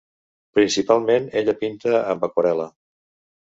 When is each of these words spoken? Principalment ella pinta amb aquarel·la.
Principalment 0.59 1.27
ella 1.41 1.55
pinta 1.61 1.93
amb 2.15 2.27
aquarel·la. 2.31 2.67